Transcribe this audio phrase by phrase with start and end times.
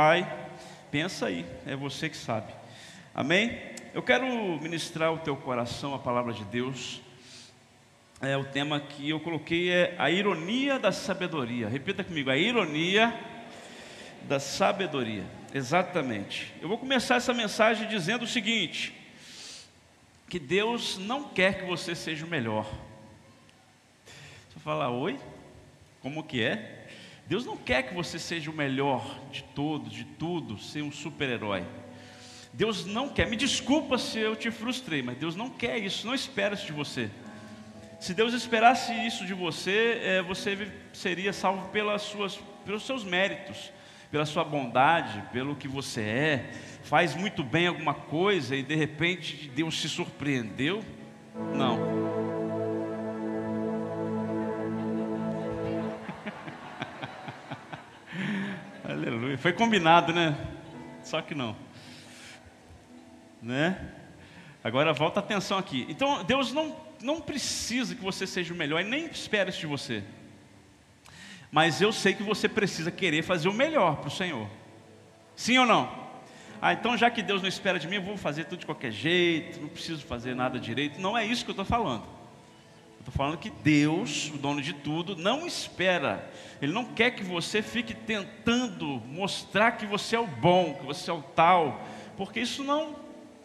[0.00, 0.32] Pai,
[0.92, 2.54] pensa aí, é você que sabe.
[3.12, 3.58] Amém?
[3.92, 4.24] Eu quero
[4.62, 7.00] ministrar o teu coração a palavra de Deus.
[8.20, 11.68] É o tema que eu coloquei é a ironia da sabedoria.
[11.68, 13.12] Repita comigo, a ironia
[14.22, 15.24] da sabedoria.
[15.52, 16.54] Exatamente.
[16.62, 18.94] Eu vou começar essa mensagem dizendo o seguinte:
[20.28, 22.72] que Deus não quer que você seja o melhor.
[24.48, 25.18] Você fala, oi?
[26.00, 26.77] Como que é?
[27.28, 31.62] Deus não quer que você seja o melhor de todos, de tudo, ser um super-herói.
[32.54, 36.14] Deus não quer, me desculpa se eu te frustrei, mas Deus não quer isso, não
[36.14, 37.10] espera isso de você.
[38.00, 43.70] Se Deus esperasse isso de você, é, você seria salvo pelas suas, pelos seus méritos,
[44.10, 46.50] pela sua bondade, pelo que você é.
[46.82, 50.82] Faz muito bem alguma coisa e de repente Deus se surpreendeu?
[51.54, 52.37] Não.
[58.98, 59.38] Aleluia.
[59.38, 60.36] Foi combinado, né?
[61.04, 61.54] Só que não.
[63.40, 63.78] Né?
[64.62, 65.86] Agora volta a atenção aqui.
[65.88, 69.68] Então, Deus não, não precisa que você seja o melhor e nem espera isso de
[69.68, 70.02] você.
[71.48, 74.48] Mas eu sei que você precisa querer fazer o melhor para o Senhor.
[75.36, 76.08] Sim ou não?
[76.60, 78.90] Ah, então já que Deus não espera de mim, eu vou fazer tudo de qualquer
[78.90, 81.00] jeito, não preciso fazer nada direito.
[81.00, 82.17] Não é isso que eu estou falando.
[83.08, 87.62] Estou falando que Deus, o dono de tudo, não espera, Ele não quer que você
[87.62, 91.80] fique tentando mostrar que você é o bom, que você é o tal,
[92.18, 92.96] porque isso não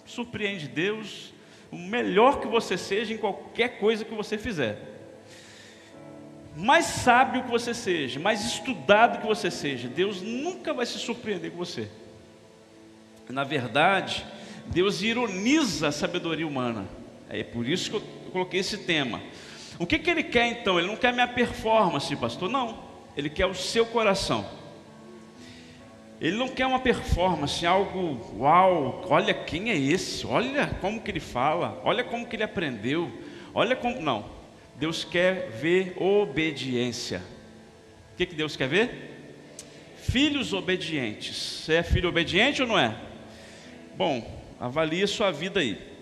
[0.06, 1.34] surpreende Deus.
[1.72, 4.80] O melhor que você seja em qualquer coisa que você fizer,
[6.58, 11.52] mais sábio que você seja, mais estudado que você seja, Deus nunca vai se surpreender
[11.52, 11.88] com você.
[13.30, 14.26] Na verdade,
[14.66, 16.86] Deus ironiza a sabedoria humana.
[17.30, 19.22] É por isso que eu coloquei esse tema.
[19.80, 20.78] O que, que ele quer então?
[20.78, 22.84] Ele não quer minha performance, pastor, não.
[23.16, 24.46] Ele quer o seu coração.
[26.22, 31.20] Ele não quer uma performance, algo, uau, olha quem é esse, olha como que ele
[31.20, 33.12] fala, olha como que ele aprendeu,
[33.54, 34.00] olha como.
[34.00, 34.26] Não.
[34.76, 37.22] Deus quer ver obediência.
[38.14, 39.12] O que, que Deus quer ver?
[39.98, 41.36] Filhos obedientes.
[41.36, 42.96] Você é filho obediente ou não é?
[43.96, 44.26] Bom,
[44.60, 45.93] avalie sua vida aí.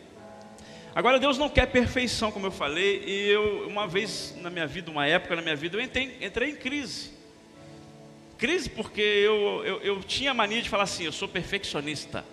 [0.94, 4.92] Agora Deus não quer perfeição, como eu falei, e eu uma vez na minha vida,
[4.92, 7.12] uma época na minha vida, eu entrei, entrei em crise.
[8.38, 12.26] Crise porque eu, eu, eu tinha mania de falar assim, eu sou perfeccionista,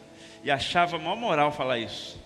[0.43, 2.19] e achava maior moral falar isso.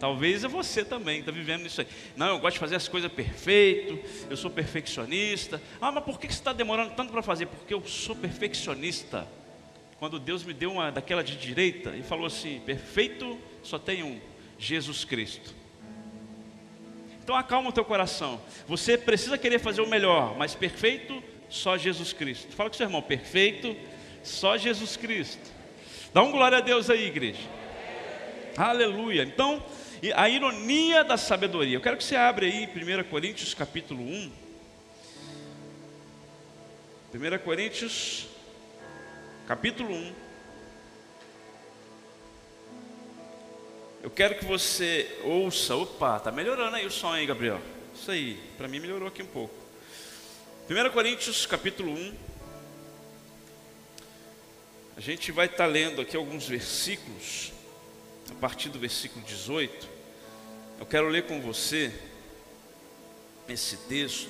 [0.00, 1.86] Talvez é você também, está vivendo isso aí.
[2.16, 3.98] Não, eu gosto de fazer as coisas perfeito,
[4.30, 5.60] eu sou perfeccionista.
[5.80, 7.46] Ah, mas por que você está demorando tanto para fazer?
[7.46, 9.26] Porque eu sou perfeccionista.
[9.98, 14.20] Quando Deus me deu uma daquela de direita e falou assim: perfeito só tem um,
[14.58, 15.54] Jesus Cristo.
[17.22, 18.40] Então acalma o teu coração.
[18.68, 22.52] Você precisa querer fazer o melhor, mas perfeito só Jesus Cristo.
[22.54, 23.74] Fala com seu irmão, perfeito
[24.22, 25.50] só Jesus Cristo.
[26.12, 27.40] Dá um glória a Deus aí, igreja.
[28.56, 29.22] Aleluia.
[29.22, 29.64] Então,
[30.14, 31.76] a ironia da sabedoria.
[31.76, 34.32] Eu quero que você abra aí 1 Coríntios capítulo 1.
[37.14, 38.26] 1 Coríntios
[39.46, 40.23] capítulo 1.
[44.04, 45.74] Eu quero que você ouça.
[45.74, 47.58] Opa, tá melhorando aí o som aí, Gabriel.
[47.94, 49.54] Isso aí, para mim melhorou aqui um pouco.
[50.68, 52.14] 1 Coríntios capítulo 1.
[54.98, 57.50] A gente vai estar tá lendo aqui alguns versículos,
[58.30, 59.88] a partir do versículo 18.
[60.80, 61.90] Eu quero ler com você
[63.48, 64.28] esse texto.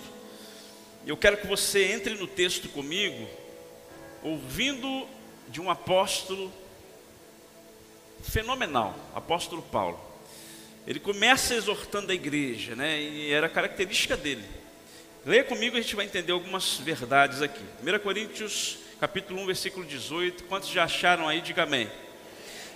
[1.05, 3.29] Eu quero que você entre no texto comigo,
[4.23, 5.09] ouvindo
[5.49, 6.53] de um apóstolo
[8.25, 10.01] fenomenal, apóstolo Paulo.
[10.87, 13.01] Ele começa exortando a igreja, né?
[13.01, 14.45] E era característica dele.
[15.25, 17.65] Leia comigo, a gente vai entender algumas verdades aqui.
[17.83, 20.45] 1 Coríntios, capítulo 1, versículo 18.
[20.45, 21.41] Quantos já acharam aí?
[21.41, 21.89] Diga amém.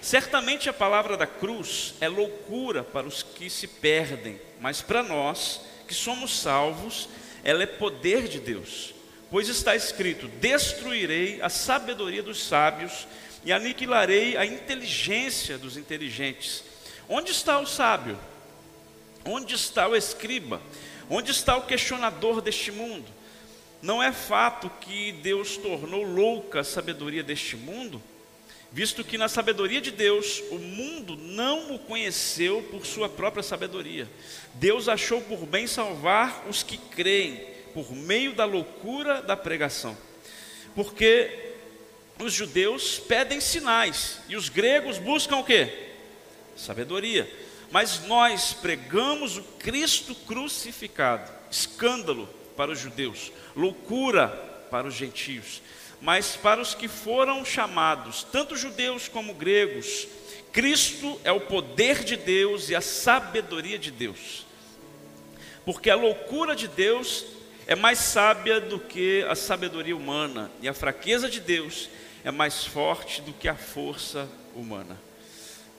[0.01, 5.61] Certamente a palavra da cruz é loucura para os que se perdem, mas para nós
[5.87, 7.09] que somos salvos,
[7.43, 8.95] ela é poder de Deus.
[9.31, 13.07] Pois está escrito: Destruirei a sabedoria dos sábios
[13.49, 16.63] e aniquilarei a inteligência dos inteligentes.
[17.09, 18.19] Onde está o sábio?
[19.25, 20.61] Onde está o escriba?
[21.09, 23.07] Onde está o questionador deste mundo?
[23.81, 28.03] Não é fato que Deus tornou louca a sabedoria deste mundo,
[28.71, 34.07] visto que na sabedoria de Deus o mundo não o conheceu por sua própria sabedoria.
[34.53, 39.97] Deus achou por bem salvar os que creem por meio da loucura da pregação.
[40.75, 41.48] Porque
[42.21, 45.89] os judeus pedem sinais e os gregos buscam o que?
[46.57, 47.31] Sabedoria.
[47.71, 54.29] Mas nós pregamos o Cristo crucificado, escândalo para os judeus, loucura
[54.71, 55.63] para os gentios.
[56.01, 60.07] mas para os que foram chamados, tanto judeus como gregos,
[60.53, 64.47] Cristo é o poder de Deus e a sabedoria de Deus.
[65.65, 67.25] Porque a loucura de Deus
[67.67, 71.91] é mais sábia do que a sabedoria humana, e a fraqueza de Deus
[72.25, 74.99] é mais forte do que a força humana.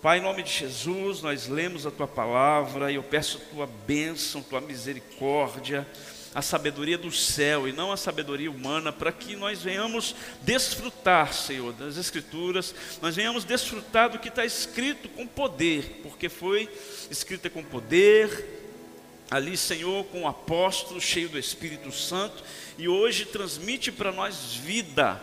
[0.02, 4.42] Pai, em nome de Jesus, nós lemos a tua palavra e eu peço tua bênção,
[4.42, 5.86] tua misericórdia
[6.34, 11.74] a sabedoria do céu e não a sabedoria humana, para que nós venhamos desfrutar, Senhor,
[11.74, 16.70] das Escrituras, nós venhamos desfrutar do que está escrito com poder, porque foi
[17.10, 18.58] escrita com poder,
[19.30, 22.44] ali, Senhor, com o apóstolo cheio do Espírito Santo,
[22.78, 25.20] e hoje transmite para nós vida,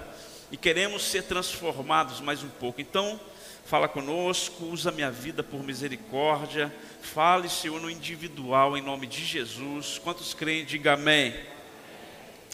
[0.51, 2.81] e queremos ser transformados mais um pouco.
[2.81, 3.21] Então,
[3.65, 6.73] fala conosco, usa minha vida por misericórdia.
[7.03, 9.99] Fale, Senhor, no individual, em nome de Jesus.
[9.99, 11.35] Quantos creem, diga amém.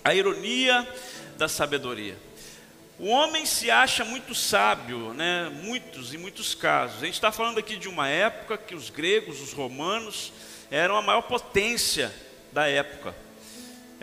[0.03, 0.89] A ironia
[1.37, 2.17] da sabedoria.
[2.99, 5.51] O homem se acha muito sábio, né?
[5.63, 7.03] muitos e muitos casos.
[7.03, 10.33] A gente está falando aqui de uma época que os gregos, os romanos,
[10.71, 12.15] eram a maior potência
[12.53, 13.15] da época.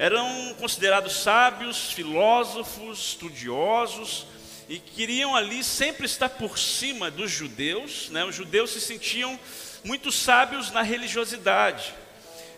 [0.02, 4.26] Eram considerados sábios, filósofos, estudiosos,
[4.70, 8.24] e queriam ali sempre estar por cima dos judeus, né?
[8.24, 9.38] os judeus se sentiam
[9.84, 11.94] muito sábios na religiosidade.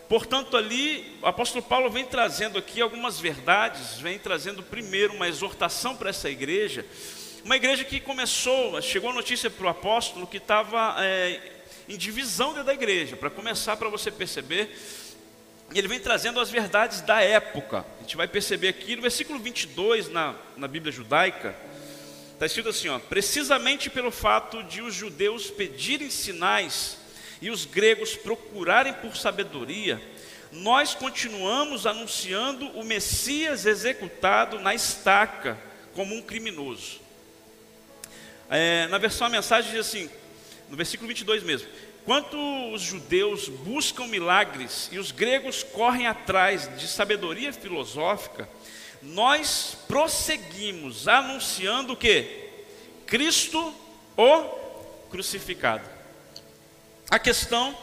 [0.08, 5.96] Portanto, ali, o apóstolo Paulo vem trazendo aqui algumas verdades, vem trazendo primeiro uma exortação
[5.96, 6.86] para essa igreja,
[7.44, 11.40] uma igreja que começou, chegou a notícia para o apóstolo que estava é,
[11.88, 14.78] em divisão dentro da igreja, para começar, para você perceber,
[15.78, 17.84] ele vem trazendo as verdades da época.
[17.98, 21.54] A gente vai perceber aqui no versículo 22 na, na Bíblia judaica,
[22.42, 26.98] Está escrito assim: ó, precisamente pelo fato de os judeus pedirem sinais
[27.40, 30.02] e os gregos procurarem por sabedoria,
[30.50, 35.56] nós continuamos anunciando o Messias executado na estaca
[35.94, 37.00] como um criminoso.
[38.50, 40.10] É, na versão a mensagem diz assim,
[40.68, 41.68] no versículo 22 mesmo:
[42.04, 42.36] Quanto
[42.72, 48.48] os judeus buscam milagres e os gregos correm atrás de sabedoria filosófica,
[49.00, 52.50] nós prosseguimos anunciando o que?
[53.06, 53.74] Cristo
[54.16, 54.42] o
[55.10, 55.88] crucificado.
[57.08, 57.76] A questão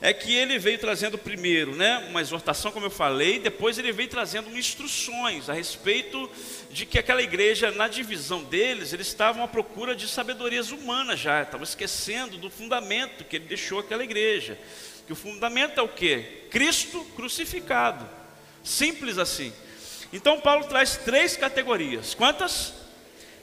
[0.00, 4.08] é que ele veio trazendo primeiro, né, uma exortação, como eu falei, depois ele veio
[4.08, 6.30] trazendo instruções a respeito
[6.70, 11.42] de que aquela igreja, na divisão deles, eles estavam à procura de sabedorias humanas já,
[11.42, 14.58] estavam esquecendo do fundamento que ele deixou aquela igreja.
[15.06, 16.18] Que o fundamento é o que?
[16.50, 18.08] Cristo crucificado.
[18.62, 19.52] Simples assim.
[20.12, 22.14] Então Paulo traz três categorias.
[22.14, 22.74] Quantas?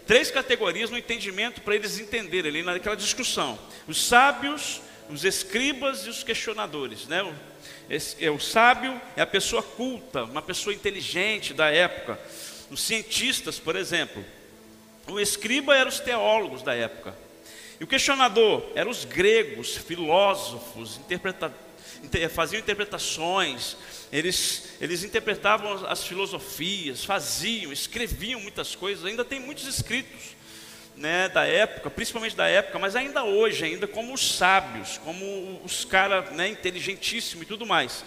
[0.05, 3.57] Três categorias no entendimento para eles entenderem ali naquela discussão.
[3.88, 4.81] Os sábios,
[5.13, 7.07] os escribas e os questionadores.
[7.07, 7.33] Né?
[7.89, 12.19] Esse, é, o sábio é a pessoa culta, uma pessoa inteligente da época.
[12.69, 14.24] Os cientistas, por exemplo.
[15.07, 17.15] O escriba eram os teólogos da época.
[17.80, 21.54] E o questionador eram os gregos, filósofos, interpreta,
[22.31, 23.75] faziam interpretações,
[24.12, 30.36] eles, eles interpretavam as filosofias, faziam, escreviam muitas coisas, ainda tem muitos escritos
[30.95, 35.85] né, da época, principalmente da época, mas ainda hoje, ainda como os sábios, como os
[35.85, 38.05] caras né, inteligentíssimos e tudo mais.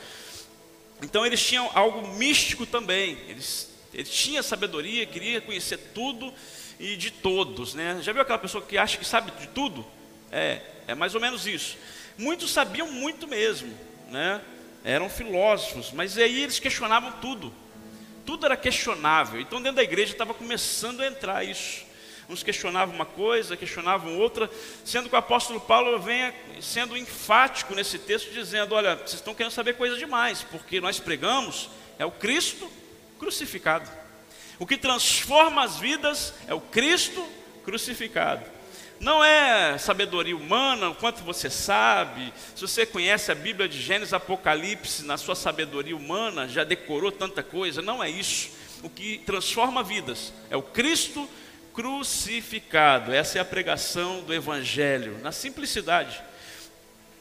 [1.03, 6.33] Então eles tinham algo místico também, eles, eles tinham sabedoria, queria conhecer tudo
[6.79, 7.75] e de todos.
[7.75, 7.99] Né?
[8.03, 9.85] Já viu aquela pessoa que acha que sabe de tudo?
[10.31, 11.77] É, é mais ou menos isso.
[12.17, 13.73] Muitos sabiam muito mesmo,
[14.11, 14.41] né?
[14.87, 17.53] eram filósofos, mas aí eles questionavam tudo.
[18.25, 19.41] Tudo era questionável.
[19.41, 21.86] Então dentro da igreja estava começando a entrar isso.
[22.29, 24.51] Uns questionavam uma coisa, questionavam outra,
[24.85, 29.53] sendo que o apóstolo Paulo vem sendo enfático nesse texto, dizendo: Olha, vocês estão querendo
[29.53, 32.71] saber coisa demais, porque nós pregamos é o Cristo
[33.19, 33.89] crucificado.
[34.59, 37.25] O que transforma as vidas é o Cristo
[37.65, 38.45] crucificado.
[38.99, 42.33] Não é sabedoria humana, o quanto você sabe.
[42.55, 47.43] Se você conhece a Bíblia de Gênesis Apocalipse na sua sabedoria humana, já decorou tanta
[47.43, 48.51] coisa, não é isso.
[48.83, 51.29] O que transforma vidas é o Cristo
[51.77, 53.13] crucificado.
[53.13, 56.21] Essa é a pregação do Evangelho, na simplicidade.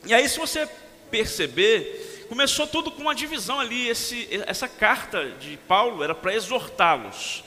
[0.06, 0.68] E aí, se você
[1.12, 3.90] perceber, começou tudo com uma divisão ali.
[3.90, 7.44] Esse, essa carta de Paulo era para exortá-los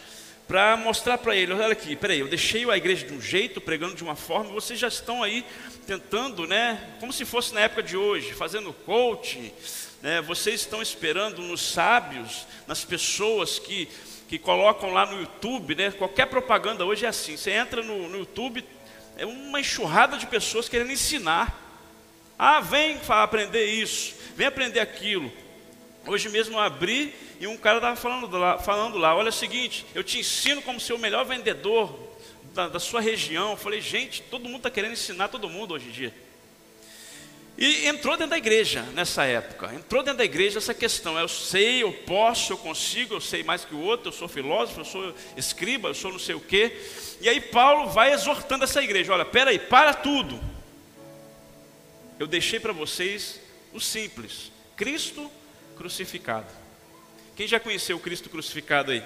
[0.47, 3.95] para mostrar para ele, olha aqui, peraí, eu deixei a igreja de um jeito, pregando
[3.95, 5.45] de uma forma, vocês já estão aí
[5.87, 9.53] tentando, né, como se fosse na época de hoje, fazendo coaching,
[10.01, 13.91] né, vocês estão esperando nos sábios, nas pessoas que,
[14.29, 18.19] que colocam lá no YouTube, né, qualquer propaganda hoje é assim, você entra no, no
[18.19, 18.65] YouTube,
[19.17, 21.65] é uma enxurrada de pessoas querendo ensinar,
[22.39, 25.33] ah, vem aprender isso, vem aprender aquilo,
[26.09, 29.85] Hoje mesmo eu abri e um cara estava falando lá, falando lá, olha o seguinte,
[29.95, 31.95] eu te ensino como ser o melhor vendedor
[32.55, 33.51] da, da sua região.
[33.51, 36.15] Eu falei, gente, todo mundo está querendo ensinar todo mundo hoje em dia.
[37.61, 39.75] E entrou dentro da igreja nessa época.
[39.75, 41.19] Entrou dentro da igreja essa questão.
[41.19, 44.81] Eu sei, eu posso, eu consigo, eu sei mais que o outro, eu sou filósofo,
[44.81, 46.73] eu sou escriba, eu sou não sei o quê.
[47.21, 50.41] E aí Paulo vai exortando essa igreja: olha, peraí, para tudo.
[52.17, 53.41] Eu deixei para vocês
[53.73, 55.29] o simples: Cristo
[55.77, 56.47] crucificado.
[57.35, 59.03] Quem já conheceu Cristo crucificado aí?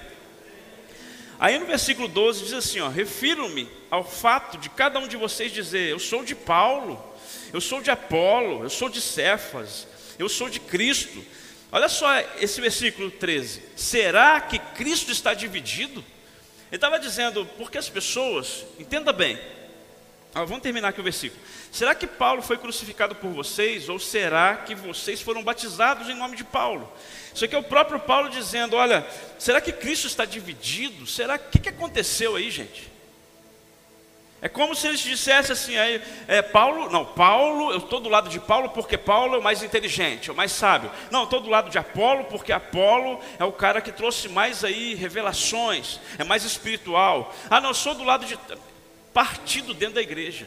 [1.39, 5.51] Aí no versículo 12 diz assim: ó, refiro-me ao fato de cada um de vocês
[5.51, 7.12] dizer, eu sou de Paulo
[7.53, 11.23] eu sou de Apolo, eu sou de Cefas, eu sou de Cristo.
[11.71, 12.07] Olha só
[12.39, 13.61] esse versículo 13.
[13.75, 16.03] Será que Cristo está dividido?
[16.71, 19.39] Ele estava dizendo, porque as pessoas, entenda bem,
[20.33, 21.39] ah, vamos terminar aqui o versículo.
[21.71, 26.35] Será que Paulo foi crucificado por vocês, ou será que vocês foram batizados em nome
[26.35, 26.91] de Paulo?
[27.35, 29.05] Isso aqui é o próprio Paulo dizendo: olha,
[29.37, 31.05] será que Cristo está dividido?
[31.05, 32.92] Será que, que aconteceu aí, gente?
[34.43, 38.27] É como se eles dissessem assim, aí, é, Paulo, não, Paulo, eu estou do lado
[38.27, 40.91] de Paulo porque Paulo é o mais inteligente, é o mais sábio.
[41.09, 44.95] Não, estou do lado de Apolo porque Apolo é o cara que trouxe mais aí
[44.95, 47.33] revelações, é mais espiritual.
[47.49, 48.37] Ah, não, eu sou do lado de
[49.13, 50.45] partido dentro da igreja.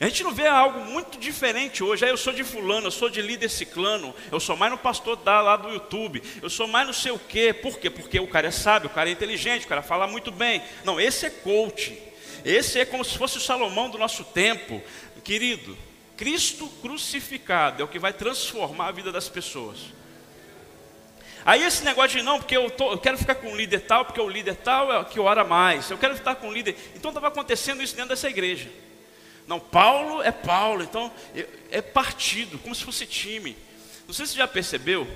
[0.00, 2.04] A gente não vê algo muito diferente hoje.
[2.04, 5.16] Aí eu sou de fulano, eu sou de líder ciclano, eu sou mais no pastor
[5.16, 7.52] da, lá do YouTube, eu sou mais não sei o quê.
[7.52, 7.90] Por quê?
[7.90, 10.62] Porque o cara é sábio, o cara é inteligente, o cara fala muito bem.
[10.84, 12.00] Não, esse é coach.
[12.44, 14.80] Esse é como se fosse o Salomão do nosso tempo.
[15.24, 15.76] Querido,
[16.16, 19.78] Cristo crucificado é o que vai transformar a vida das pessoas.
[21.44, 24.04] Aí esse negócio de não, porque eu, tô, eu quero ficar com o líder tal,
[24.04, 25.90] porque o líder tal é o que ora mais.
[25.90, 26.76] Eu quero estar com o líder.
[26.94, 28.68] Então estava acontecendo isso dentro dessa igreja.
[29.48, 31.10] Não, Paulo é Paulo, então
[31.70, 33.56] é partido, como se fosse time.
[34.06, 35.08] Não sei se você já percebeu,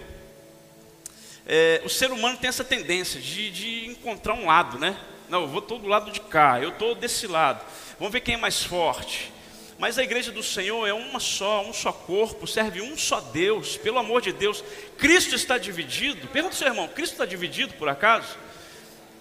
[1.47, 4.99] é, o ser humano tem essa tendência de, de encontrar um lado, né?
[5.29, 7.63] Não, eu vou todo lado de cá, eu estou desse lado.
[7.99, 9.31] Vamos ver quem é mais forte.
[9.79, 13.77] Mas a igreja do Senhor é uma só, um só corpo, serve um só Deus,
[13.77, 14.65] pelo amor de Deus.
[14.97, 16.27] Cristo está dividido?
[16.29, 18.39] Pergunta ao seu irmão, Cristo está dividido por acaso?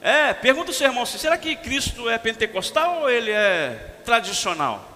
[0.02, 4.91] É, pergunta ao seu irmão, será que Cristo é pentecostal ou ele é tradicional?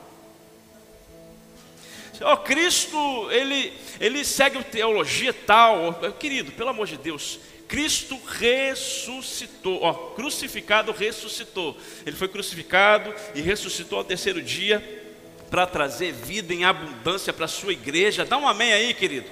[2.22, 2.98] Oh, Cristo,
[3.32, 5.94] ele, ele segue teologia tal.
[6.20, 11.76] Querido, pelo amor de Deus, Cristo ressuscitou, ó, crucificado ressuscitou.
[12.06, 15.04] Ele foi crucificado e ressuscitou ao terceiro dia
[15.50, 18.26] para trazer vida em abundância para a sua igreja.
[18.26, 19.28] Dá um amém aí, querido.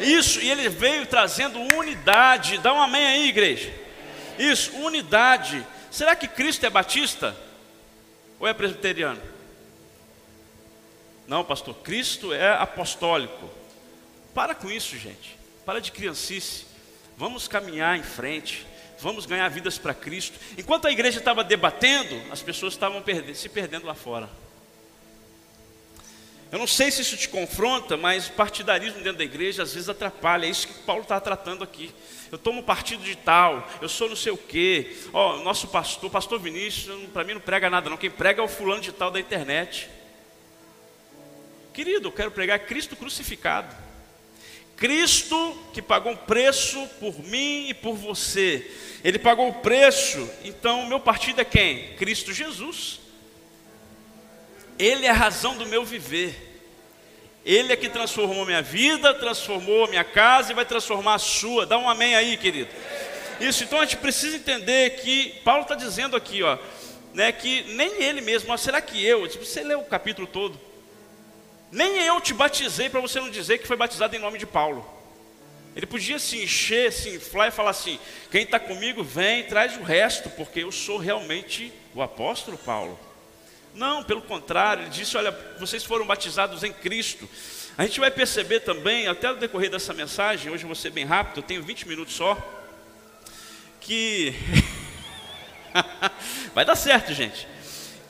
[0.00, 2.58] Isso, e ele veio trazendo unidade.
[2.58, 3.72] Dá um amém aí, igreja.
[4.38, 5.64] Isso, unidade.
[5.90, 7.36] Será que Cristo é batista?
[8.38, 9.33] Ou é presbiteriano?
[11.26, 13.50] Não, pastor, Cristo é apostólico.
[14.34, 15.38] Para com isso, gente.
[15.64, 16.66] Para de criancice.
[17.16, 18.66] Vamos caminhar em frente.
[19.00, 20.38] Vamos ganhar vidas para Cristo.
[20.58, 23.02] Enquanto a igreja estava debatendo, as pessoas estavam
[23.34, 24.28] se perdendo lá fora.
[26.52, 30.46] Eu não sei se isso te confronta, mas partidarismo dentro da igreja às vezes atrapalha.
[30.46, 31.92] É isso que Paulo está tratando aqui.
[32.30, 34.96] Eu tomo partido de tal, eu sou não sei o quê.
[35.12, 37.96] Ó, oh, nosso pastor, pastor Vinícius, para mim não prega nada, não.
[37.96, 39.90] Quem prega é o fulano de tal da internet.
[41.74, 43.74] Querido, eu quero pregar Cristo crucificado.
[44.76, 48.70] Cristo que pagou um preço por mim e por você.
[49.02, 51.94] Ele pagou o preço, então o meu partido é quem?
[51.96, 53.00] Cristo Jesus.
[54.78, 56.52] Ele é a razão do meu viver.
[57.44, 61.66] Ele é que transformou minha vida, transformou minha casa e vai transformar a sua.
[61.66, 62.70] Dá um amém aí, querido.
[63.40, 66.56] Isso, então a gente precisa entender que Paulo está dizendo aqui, ó,
[67.12, 69.26] né, que nem ele mesmo, mas será que eu?
[69.26, 70.73] Tipo, você lê o capítulo todo.
[71.70, 74.88] Nem eu te batizei para você não dizer que foi batizado em nome de Paulo.
[75.74, 77.98] Ele podia se encher, se inflar e falar assim:
[78.30, 82.98] quem está comigo vem, traz o resto, porque eu sou realmente o apóstolo Paulo.
[83.74, 87.28] Não, pelo contrário, ele disse: olha, vocês foram batizados em Cristo.
[87.76, 91.04] A gente vai perceber também, até no decorrer dessa mensagem, hoje eu vou ser bem
[91.04, 92.38] rápido, eu tenho 20 minutos só,
[93.80, 94.32] que.
[96.54, 97.53] vai dar certo, gente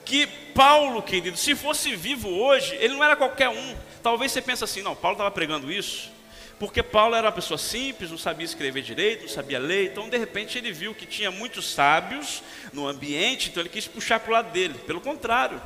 [0.05, 3.77] que Paulo, querido, se fosse vivo hoje, ele não era qualquer um.
[4.03, 6.11] Talvez você pense assim, não, Paulo estava pregando isso,
[6.59, 10.17] porque Paulo era uma pessoa simples, não sabia escrever direito, não sabia ler, então de
[10.17, 12.43] repente ele viu que tinha muitos sábios
[12.73, 14.75] no ambiente, então ele quis puxar para o lado dele.
[14.87, 15.61] Pelo contrário,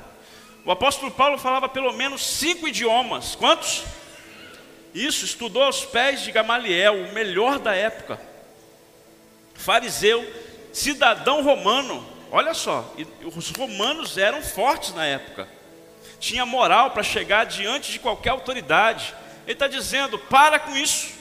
[0.65, 3.35] o apóstolo Paulo falava pelo menos cinco idiomas.
[3.35, 3.85] Quantos?
[4.95, 8.21] Isso, estudou aos pés de Gamaliel, o melhor da época.
[9.55, 10.25] Fariseu,
[10.73, 12.95] cidadão romano, Olha só,
[13.25, 15.49] os romanos eram fortes na época,
[16.21, 19.15] tinha moral para chegar diante de qualquer autoridade.
[19.45, 21.13] Ele está dizendo: para com isso,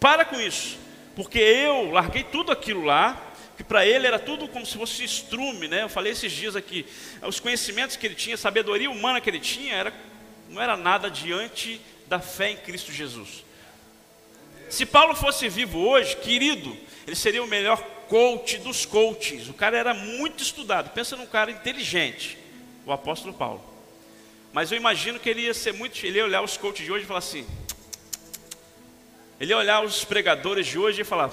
[0.00, 0.78] Para com isso,
[1.14, 3.20] porque eu larguei tudo aquilo lá,
[3.56, 5.82] que para ele era tudo como se fosse estrume, né?
[5.82, 6.86] Eu falei esses dias aqui,
[7.22, 9.92] os conhecimentos que ele tinha, a sabedoria humana que ele tinha, era,
[10.48, 13.44] não era nada diante da fé em Cristo Jesus.
[14.70, 16.74] Se Paulo fosse vivo hoje, querido,
[17.06, 19.48] ele seria o melhor coach dos coaches.
[19.48, 20.90] O cara era muito estudado.
[20.90, 22.36] Pensa num cara inteligente,
[22.84, 23.64] o apóstolo Paulo.
[24.52, 26.04] Mas eu imagino que ele ia ser muito.
[26.04, 27.46] Ele ia olhar os coaches de hoje e falar assim.
[29.40, 31.28] Ele ia olhar os pregadores de hoje e falar: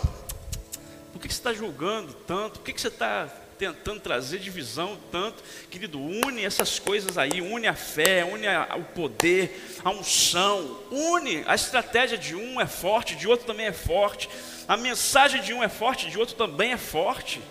[1.12, 2.60] por que você está julgando tanto?
[2.60, 5.43] Por que você está tentando trazer divisão tanto?
[5.72, 11.43] Querido, une essas coisas aí, une a fé, une a, o poder, a unção, une.
[11.48, 14.29] A estratégia de um é forte, de outro também é forte.
[14.67, 17.41] A mensagem de um é forte, de outro também é forte.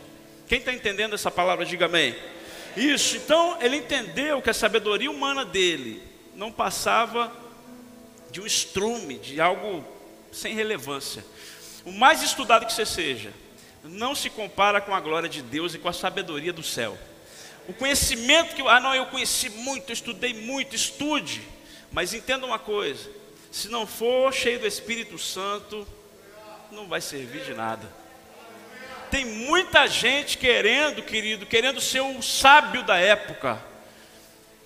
[0.47, 2.15] Quem está entendendo essa palavra, diga amém.
[2.77, 6.03] Isso, então ele entendeu que a sabedoria humana dele
[6.35, 7.33] não passava
[8.31, 9.83] de um estrume, de algo
[10.31, 11.25] sem relevância.
[11.87, 13.33] O mais estudado que você seja,
[13.83, 16.99] não se compara com a glória de Deus e com a sabedoria do céu.
[17.67, 21.43] O conhecimento que, ah, não, eu conheci muito, eu estudei muito, estude,
[21.91, 23.11] mas entenda uma coisa:
[23.51, 25.87] se não for cheio do Espírito Santo,
[26.71, 27.87] não vai servir de nada.
[29.11, 33.63] Tem muita gente querendo, querido, querendo ser o sábio da época.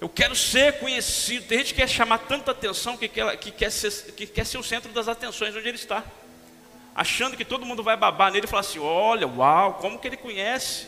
[0.00, 1.47] Eu quero ser conhecido.
[1.47, 4.59] Tem gente que quer chamar tanta atenção que quer, que quer, ser, que quer ser
[4.59, 6.02] o centro das atenções onde ele está
[6.95, 10.16] achando que todo mundo vai babar nele e falar assim: olha, uau, como que ele
[10.16, 10.87] conhece?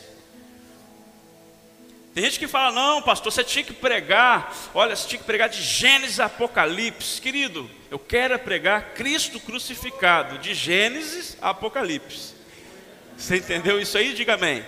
[2.13, 5.49] Tem gente que fala: não, pastor, você tinha que pregar, olha, você tinha que pregar
[5.49, 7.19] de Gênesis a Apocalipse.
[7.19, 12.35] Querido, eu quero é pregar Cristo crucificado, de Gênesis a Apocalipse.
[13.17, 14.13] Você entendeu isso aí?
[14.13, 14.63] Diga amém.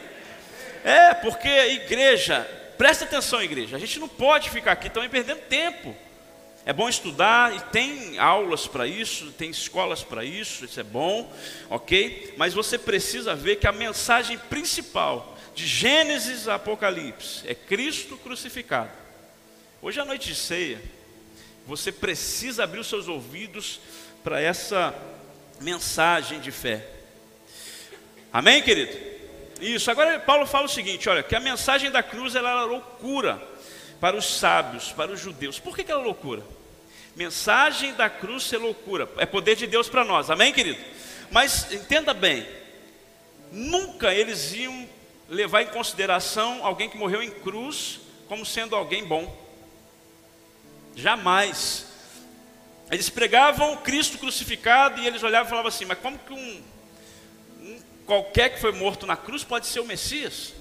[0.84, 2.48] É, porque igreja,
[2.78, 5.96] presta atenção, igreja, a gente não pode ficar aqui também perdendo tempo.
[6.66, 11.32] É bom estudar e tem aulas para isso, tem escolas para isso, isso é bom,
[11.70, 12.34] ok?
[12.38, 18.92] Mas você precisa ver que a mensagem principal de Gênesis a Apocalipse é Cristo crucificado.
[19.82, 20.82] Hoje à noite de ceia,
[21.66, 23.80] você precisa abrir os seus ouvidos
[24.24, 24.94] para essa
[25.62, 26.86] mensagem de fé.
[28.34, 28.92] Amém, querido?
[29.62, 29.90] Isso.
[29.90, 33.42] Agora Paulo fala o seguinte: olha, que a mensagem da cruz ela era loucura
[34.02, 35.58] para os sábios, para os judeus.
[35.58, 36.44] Por que, que ela é loucura?
[37.16, 39.08] Mensagem da cruz ser loucura.
[39.18, 40.30] É poder de Deus para nós.
[40.30, 40.84] Amém, querido?
[41.32, 42.46] Mas entenda bem.
[43.54, 44.90] Nunca eles iam
[45.30, 49.36] levar em consideração alguém que morreu em cruz como sendo alguém bom.
[50.96, 51.88] Jamais.
[52.92, 56.64] Eles pregavam Cristo crucificado e eles olhavam e falavam assim: mas como que um,
[57.62, 60.54] um qualquer que foi morto na cruz pode ser o Messias?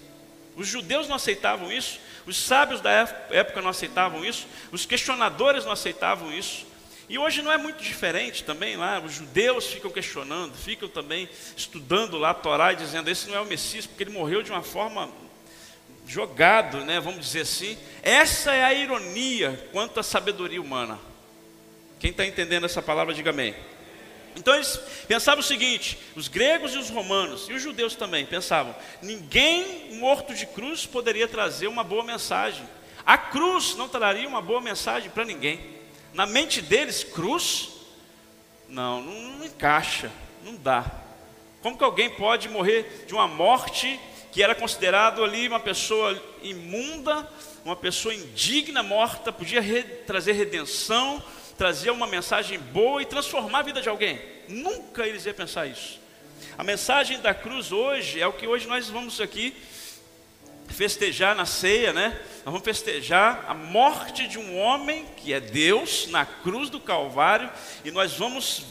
[0.57, 1.99] Os judeus não aceitavam isso.
[2.27, 2.91] Os sábios da
[3.31, 6.67] época não aceitavam isso, os questionadores não aceitavam isso.
[7.09, 12.17] E hoje não é muito diferente também lá, os judeus ficam questionando, ficam também estudando
[12.17, 14.63] lá a Torá e dizendo, esse não é o Messias, porque ele morreu de uma
[14.63, 15.11] forma
[16.07, 17.79] jogado, né, vamos dizer assim.
[18.03, 20.99] Essa é a ironia quanto à sabedoria humana.
[21.99, 23.55] Quem está entendendo essa palavra, diga amém.
[24.37, 28.75] Então eles pensavam o seguinte: os gregos e os romanos, e os judeus também, pensavam:
[29.01, 32.67] ninguém morto de cruz poderia trazer uma boa mensagem.
[33.07, 35.74] A cruz não traria uma boa mensagem para ninguém.
[36.15, 37.71] Na mente deles, cruz,
[38.69, 40.13] não, não, não encaixa,
[40.45, 40.89] não dá.
[41.61, 43.99] Como que alguém pode morrer de uma morte
[44.31, 47.29] que era considerado ali uma pessoa imunda,
[47.65, 51.21] uma pessoa indigna, morta, podia re trazer redenção,
[51.59, 54.21] trazer uma mensagem boa e transformar a vida de alguém.
[54.49, 55.99] Nunca eles iam pensar isso.
[56.57, 59.53] A mensagem da cruz hoje é o que hoje nós vamos aqui
[60.69, 62.19] festejar na ceia, né?
[62.45, 67.51] Nós vamos festejar a morte de um homem que é Deus na cruz do Calvário
[67.85, 68.65] e nós vamos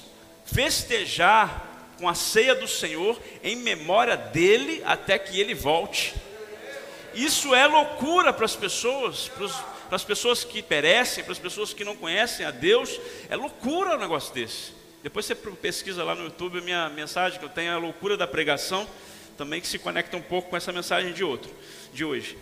[0.46, 6.14] festejar com a ceia do Senhor em memória dele até que ele volte.
[7.14, 9.30] Isso é loucura para as pessoas,
[9.88, 13.96] para as pessoas que perecem, para as pessoas que não conhecem a Deus, é loucura
[13.96, 14.74] um negócio desse.
[15.04, 18.26] Depois você pesquisa lá no YouTube a minha mensagem, que eu tenho a loucura da
[18.26, 18.88] pregação,
[19.38, 21.52] também que se conecta um pouco com essa mensagem de outro,
[21.94, 22.38] de hoje.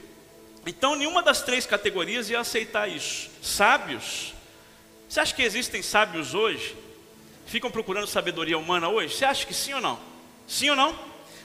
[0.65, 3.29] Então, nenhuma das três categorias ia aceitar isso.
[3.41, 4.33] Sábios,
[5.09, 6.75] você acha que existem sábios hoje?
[7.45, 9.15] Ficam procurando sabedoria humana hoje?
[9.15, 9.99] Você acha que sim ou não?
[10.47, 10.97] Sim ou não?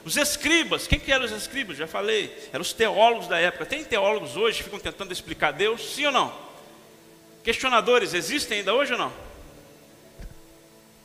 [0.05, 1.77] Os escribas, quem que eram os escribas?
[1.77, 3.67] Já falei, eram os teólogos da época.
[3.67, 6.33] Tem teólogos hoje que ficam tentando explicar Deus, sim ou não?
[7.43, 9.13] Questionadores existem ainda hoje ou não?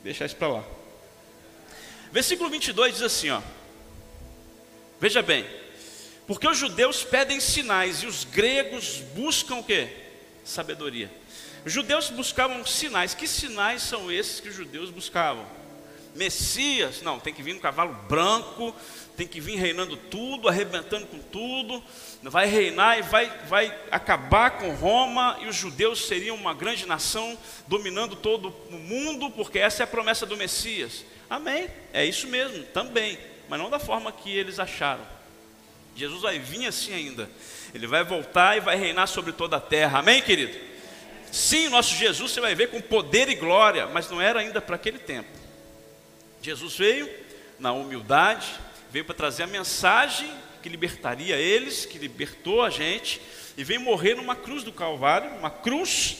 [0.04, 0.64] Deixa isso para lá.
[2.12, 3.40] Versículo 22 diz assim, ó.
[5.02, 5.44] Veja bem,
[6.28, 9.88] porque os judeus pedem sinais e os gregos buscam o quê?
[10.44, 11.10] Sabedoria.
[11.66, 13.12] Os judeus buscavam sinais.
[13.12, 15.44] Que sinais são esses que os judeus buscavam?
[16.14, 18.72] Messias, não, tem que vir no cavalo branco,
[19.16, 21.82] tem que vir reinando tudo, arrebentando com tudo,
[22.22, 27.36] vai reinar e vai, vai acabar com Roma, e os judeus seriam uma grande nação,
[27.66, 31.04] dominando todo o mundo, porque essa é a promessa do Messias.
[31.28, 35.04] Amém, é isso mesmo, também, mas não da forma que eles acharam.
[35.94, 37.28] Jesus vai vir assim ainda,
[37.74, 40.58] ele vai voltar e vai reinar sobre toda a terra, amém, querido?
[41.30, 44.76] Sim, nosso Jesus você vai ver com poder e glória, mas não era ainda para
[44.76, 45.28] aquele tempo.
[46.42, 47.08] Jesus veio
[47.58, 48.48] na humildade,
[48.90, 50.30] veio para trazer a mensagem
[50.62, 53.20] que libertaria eles, que libertou a gente,
[53.56, 56.18] e veio morrer numa cruz do Calvário, uma cruz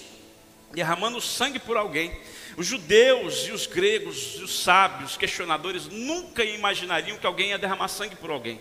[0.72, 2.12] derramando sangue por alguém.
[2.56, 7.88] Os judeus e os gregos, e os sábios, questionadores, nunca imaginariam que alguém ia derramar
[7.88, 8.60] sangue por alguém.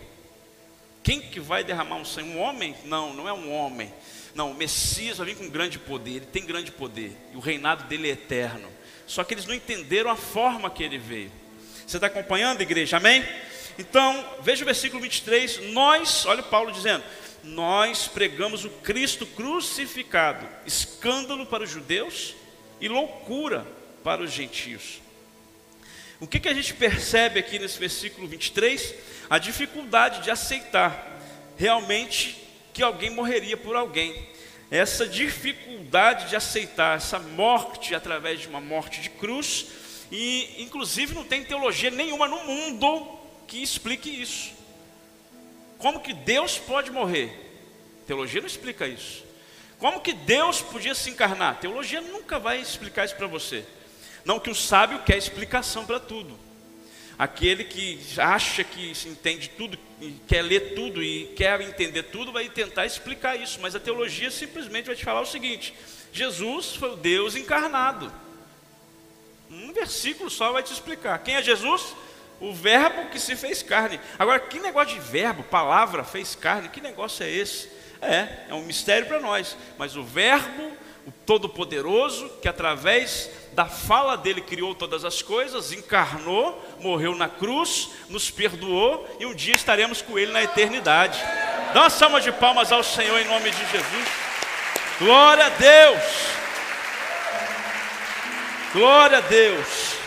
[1.02, 2.30] Quem que vai derramar um sangue?
[2.30, 2.74] Um homem?
[2.84, 3.92] Não, não é um homem.
[4.34, 7.84] Não, o Messias vai vir com grande poder, ele tem grande poder, e o reinado
[7.84, 8.68] dele é eterno.
[9.06, 11.30] Só que eles não entenderam a forma que ele veio.
[11.86, 12.96] Você está acompanhando, igreja?
[12.96, 13.22] Amém?
[13.78, 15.72] Então, veja o versículo 23.
[15.72, 17.04] Nós, olha Paulo dizendo:
[17.42, 22.34] Nós pregamos o Cristo crucificado, escândalo para os judeus
[22.80, 23.66] e loucura
[24.04, 25.00] para os gentios.
[26.20, 28.94] O que, que a gente percebe aqui nesse versículo 23?
[29.28, 31.20] A dificuldade de aceitar
[31.56, 32.38] realmente
[32.72, 34.28] que alguém morreria por alguém.
[34.70, 39.66] Essa dificuldade de aceitar essa morte através de uma morte de cruz,
[40.10, 44.61] e inclusive não tem teologia nenhuma no mundo que explique isso.
[45.82, 47.36] Como que Deus pode morrer?
[48.06, 49.24] Teologia não explica isso.
[49.80, 51.58] Como que Deus podia se encarnar?
[51.58, 53.64] Teologia nunca vai explicar isso para você.
[54.24, 56.38] Não que o sábio quer explicação para tudo.
[57.18, 59.76] Aquele que acha que se entende tudo,
[60.28, 63.58] quer ler tudo e quer entender tudo, vai tentar explicar isso.
[63.60, 65.74] Mas a teologia simplesmente vai te falar o seguinte:
[66.12, 68.12] Jesus foi o Deus encarnado.
[69.50, 71.18] Um versículo só vai te explicar.
[71.24, 71.92] Quem é Jesus?
[72.42, 74.00] O verbo que se fez carne.
[74.18, 77.70] Agora, que negócio de verbo, palavra fez carne, que negócio é esse?
[78.00, 79.56] É, é um mistério para nós.
[79.78, 80.72] Mas o verbo,
[81.06, 87.90] o todo-poderoso, que através da fala dele criou todas as coisas, encarnou, morreu na cruz,
[88.08, 91.22] nos perdoou e um dia estaremos com ele na eternidade.
[91.72, 94.08] Dá uma salva de palmas ao Senhor em nome de Jesus.
[94.98, 96.02] Glória a Deus.
[98.72, 100.01] Glória a Deus.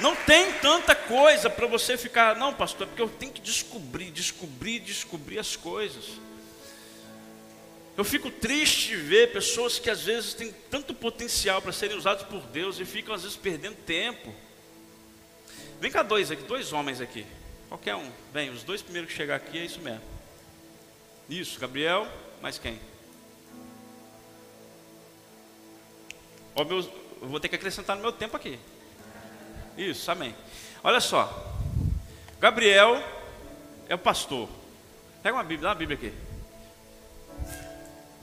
[0.00, 4.80] Não tem tanta coisa para você ficar, não, pastor, porque eu tenho que descobrir, descobrir,
[4.80, 6.04] descobrir as coisas.
[7.96, 12.24] Eu fico triste de ver pessoas que às vezes têm tanto potencial para serem usados
[12.24, 14.34] por Deus e ficam às vezes perdendo tempo.
[15.80, 17.24] Vem cá dois aqui, dois homens aqui.
[17.68, 18.10] Qualquer um.
[18.32, 20.02] Vem, os dois primeiros que chegar aqui é isso mesmo.
[21.28, 22.08] Isso, Gabriel,
[22.42, 22.80] mais quem?
[26.56, 26.86] Ó, meus,
[27.22, 28.58] eu vou ter que acrescentar no meu tempo aqui.
[29.76, 30.34] Isso, amém.
[30.82, 31.52] Olha só.
[32.40, 33.02] Gabriel
[33.88, 34.48] é o pastor.
[35.22, 36.12] Pega uma Bíblia, dá uma Bíblia aqui.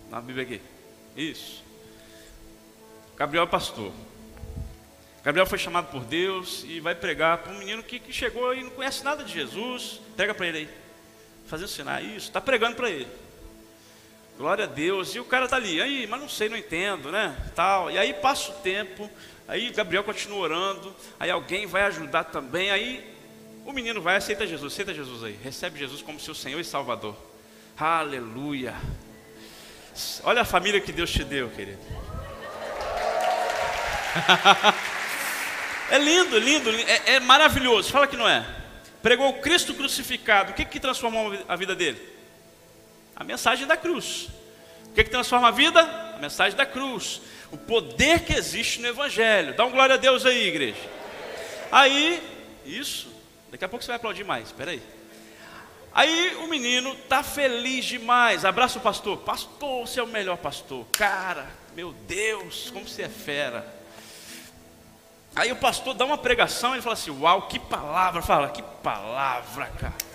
[0.10, 0.62] Dá uma Bíblia aqui.
[1.16, 1.64] Isso.
[3.18, 3.92] Gabriel é pastor.
[5.24, 8.64] Gabriel foi chamado por Deus e vai pregar para um menino que, que chegou e
[8.64, 10.02] não conhece nada de Jesus.
[10.18, 10.70] Pega para ele aí.
[11.48, 12.02] Fazendo sinal.
[12.02, 13.08] Isso, está pregando para ele.
[14.42, 15.16] Glória a Deus.
[15.16, 17.36] E o cara está ali, aí, mas não sei, não entendo, né?
[17.56, 17.90] Tal.
[17.90, 19.10] E aí passa o tempo,
[19.52, 23.06] Aí Gabriel continua orando, aí alguém vai ajudar também, aí
[23.66, 27.18] o menino vai, aceita Jesus, aceita Jesus aí, recebe Jesus como seu Senhor e Salvador.
[27.78, 28.74] Aleluia.
[30.24, 31.82] Olha a família que Deus te deu, querido.
[35.92, 37.92] é lindo, lindo, é, é, maravilhoso.
[37.92, 38.46] Fala que não é.
[39.04, 40.52] Pregou Cristo crucificado.
[40.52, 42.02] O que, que transformou a vida dele?
[43.22, 44.30] A mensagem da cruz.
[44.90, 45.80] O que, que transforma a vida?
[45.80, 49.54] A mensagem da cruz o poder que existe no Evangelho.
[49.54, 50.90] Dá um glória a Deus aí, igreja.
[51.72, 52.22] Aí,
[52.66, 53.14] isso,
[53.52, 54.82] daqui a pouco você vai aplaudir mais, espera aí.
[55.94, 60.86] Aí o menino tá feliz demais, abraça o pastor, pastor, você é o melhor pastor,
[60.94, 63.68] cara, meu Deus, como você é fera.
[65.36, 69.66] Aí o pastor dá uma pregação, ele fala assim, uau, que palavra, fala, que palavra,
[69.66, 70.11] cara.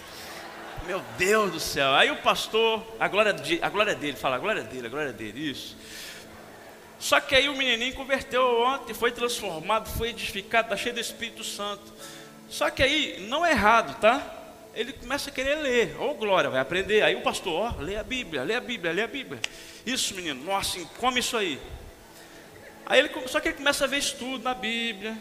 [0.87, 1.95] Meu Deus do céu.
[1.95, 5.13] Aí o pastor, a glória, de, a glória dele, fala, a glória dele, a glória
[5.13, 5.77] dele, isso.
[6.97, 11.43] Só que aí o menininho converteu ontem, foi transformado, foi edificado, está cheio do Espírito
[11.43, 11.93] Santo.
[12.49, 14.23] Só que aí, não é errado, tá?
[14.75, 17.03] Ele começa a querer ler, ô oh, glória, vai aprender.
[17.03, 19.41] Aí o pastor, ó, lê a Bíblia, lê a Bíblia, lê a Bíblia.
[19.85, 21.61] Isso, menino, nossa, come isso aí.
[22.85, 25.19] Aí ele, só que ele começa a ver estudo na Bíblia.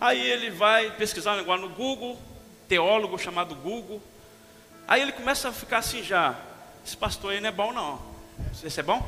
[0.00, 2.20] Aí ele vai pesquisar um negócio no Google,
[2.68, 4.02] teólogo chamado Google.
[4.86, 6.36] Aí ele começa a ficar assim já,
[6.86, 8.00] esse pastor aí não é bom não.
[8.62, 9.02] Esse é bom?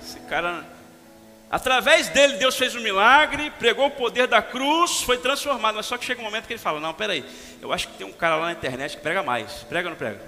[0.00, 0.64] Esse cara.
[1.50, 5.74] Através dele, Deus fez um milagre, pregou o poder da cruz, foi transformado.
[5.74, 7.24] Mas só que chega um momento que ele fala: Não, peraí,
[7.60, 9.64] eu acho que tem um cara lá na internet que prega mais.
[9.64, 10.20] Prega ou não prega?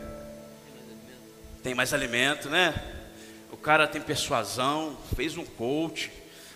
[1.62, 2.74] Tem mais alimento, né?
[3.50, 6.10] O cara tem persuasão, fez um coach.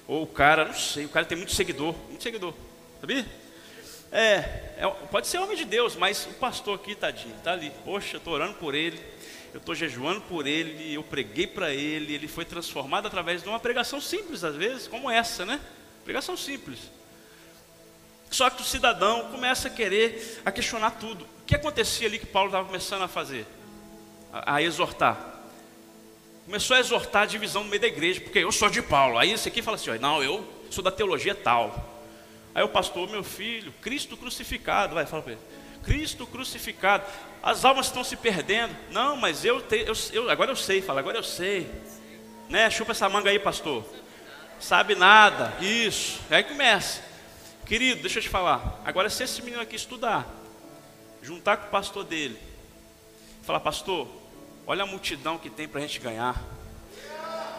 [0.07, 2.55] Ou o cara, não sei, o cara tem muito seguidor, muito seguidor,
[3.01, 3.27] sabia?
[4.11, 7.73] É, é pode ser homem de Deus, mas o pastor aqui, tadinho, está ali.
[7.85, 8.99] Poxa, eu estou orando por ele
[9.53, 13.59] eu estou jejuando por ele, eu preguei para ele, ele foi transformado através de uma
[13.59, 15.61] pregação simples, às vezes, como essa, né?
[16.05, 16.79] Pregação simples.
[18.31, 21.25] Só que o cidadão começa a querer, a questionar tudo.
[21.25, 23.47] O que acontecia ali que Paulo estava começando a fazer?
[24.31, 25.19] A, a, exortar.
[26.45, 29.17] Começou a exortar a divisão no meio da igreja, porque eu sou de Paulo.
[29.17, 31.98] Aí esse aqui fala assim: não, eu sou da teologia tal.
[32.55, 35.43] Aí o pastor, meu filho, Cristo crucificado, vai, fala para ele.
[35.85, 37.05] Cristo crucificado
[37.43, 38.75] as almas estão se perdendo.
[38.91, 41.71] Não, mas eu, te, eu, eu, agora eu sei, fala, agora eu sei.
[42.49, 42.69] Né?
[42.71, 43.85] Chupa essa manga aí, pastor.
[44.61, 45.55] Sabe nada.
[45.61, 46.21] Isso.
[46.31, 47.03] Aí começa.
[47.65, 48.81] Querido, deixa eu te falar.
[48.85, 50.27] Agora, se esse menino aqui estudar,
[51.23, 52.39] juntar com o pastor dele,
[53.43, 54.09] falar, pastor,
[54.67, 56.43] olha a multidão que tem para a gente ganhar.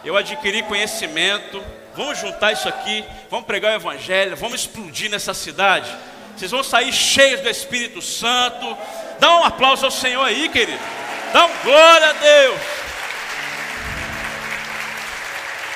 [0.03, 1.63] Eu adquiri conhecimento.
[1.95, 3.03] Vamos juntar isso aqui.
[3.29, 4.35] Vamos pregar o evangelho.
[4.35, 5.89] Vamos explodir nessa cidade.
[6.35, 8.77] Vocês vão sair cheios do Espírito Santo
[9.19, 10.81] Dá um aplauso ao Senhor aí, querido.
[11.33, 12.61] Dá um glória a Deus.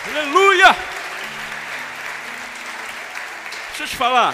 [0.07, 0.75] Aleluia.
[3.67, 4.33] Deixa eu te falar.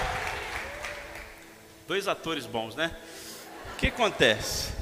[1.88, 2.92] Dois atores bons, né?
[3.74, 4.79] O que acontece?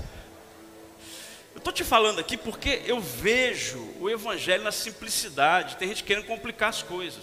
[1.67, 5.75] Estou te falando aqui porque eu vejo o Evangelho na simplicidade.
[5.75, 7.21] Tem gente querendo complicar as coisas.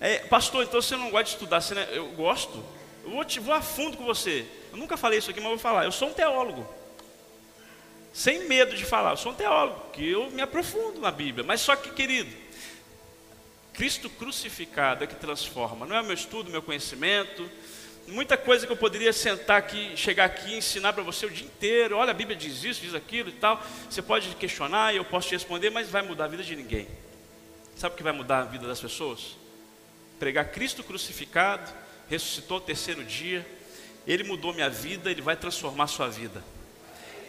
[0.00, 1.60] É, pastor, então você não gosta de estudar?
[1.60, 1.86] Você, né?
[1.92, 2.64] Eu gosto.
[3.04, 4.44] Eu vou, te, vou a fundo com você.
[4.72, 5.84] Eu nunca falei isso aqui, mas vou falar.
[5.84, 6.68] Eu sou um teólogo.
[8.12, 9.10] Sem medo de falar.
[9.10, 11.44] Eu sou um teólogo, que eu me aprofundo na Bíblia.
[11.46, 12.36] Mas só que, querido,
[13.72, 15.86] Cristo crucificado é que transforma.
[15.86, 17.48] Não é meu estudo, meu conhecimento.
[18.06, 21.46] Muita coisa que eu poderia sentar aqui, chegar aqui e ensinar para você o dia
[21.46, 21.96] inteiro.
[21.96, 23.62] Olha, a Bíblia diz isso, diz aquilo e tal.
[23.88, 26.86] Você pode questionar e eu posso te responder, mas vai mudar a vida de ninguém.
[27.76, 29.36] Sabe o que vai mudar a vida das pessoas?
[30.18, 31.72] Pregar Cristo crucificado,
[32.08, 33.44] ressuscitou o terceiro dia,
[34.06, 36.44] ele mudou minha vida, Ele vai transformar a sua vida.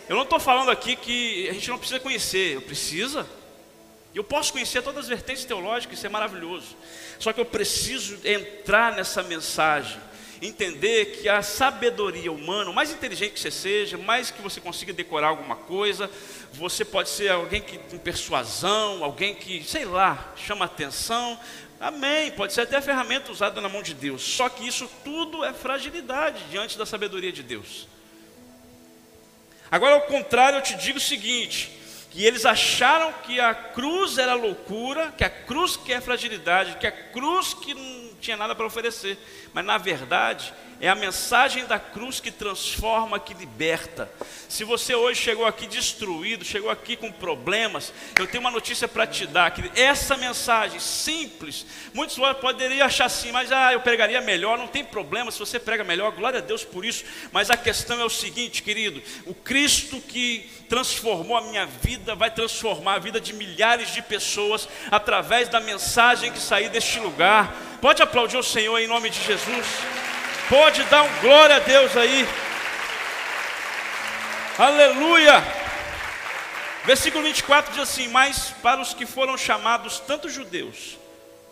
[0.07, 3.25] Eu não estou falando aqui que a gente não precisa conhecer, eu precisa.
[4.13, 6.75] Eu posso conhecer todas as vertentes teológicas, isso é maravilhoso.
[7.19, 9.99] Só que eu preciso entrar nessa mensagem,
[10.41, 15.29] entender que a sabedoria humana, mais inteligente que você seja, mais que você consiga decorar
[15.29, 16.09] alguma coisa,
[16.53, 21.39] você pode ser alguém que tem persuasão, alguém que, sei lá, chama atenção,
[21.79, 22.31] Amém.
[22.31, 24.21] Pode ser até a ferramenta usada na mão de Deus.
[24.23, 27.87] Só que isso tudo é fragilidade diante da sabedoria de Deus.
[29.69, 31.71] Agora, ao contrário, eu te digo o seguinte:
[32.09, 36.87] que eles acharam que a cruz era loucura, que a cruz que é fragilidade, que
[36.87, 39.17] a cruz que não tinha nada para oferecer.
[39.55, 44.11] Mas na verdade, é a mensagem da cruz que transforma, que liberta.
[44.49, 49.07] Se você hoje chegou aqui destruído, chegou aqui com problemas, eu tenho uma notícia para
[49.07, 49.51] te dar.
[49.51, 54.83] Que essa mensagem simples, muitos poderiam achar assim, mas ah, eu pregaria melhor, não tem
[54.83, 57.05] problema se você prega melhor, glória a Deus por isso.
[57.31, 62.29] Mas a questão é o seguinte, querido: o Cristo que transformou a minha vida vai
[62.29, 67.55] transformar a vida de milhares de pessoas através da mensagem que sair deste lugar.
[67.81, 69.44] Pode aplaudir o Senhor em nome de Jesus.
[70.49, 72.27] Pode dar um glória a Deus aí.
[74.57, 75.43] Aleluia.
[76.85, 80.97] Versículo 24 diz assim: Mas para os que foram chamados, tanto judeus